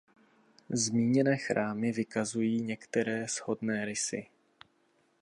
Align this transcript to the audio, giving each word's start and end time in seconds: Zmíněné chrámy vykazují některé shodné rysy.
Zmíněné 0.69 1.37
chrámy 1.37 1.91
vykazují 1.91 2.61
některé 2.61 3.27
shodné 3.27 3.85
rysy. 3.85 4.27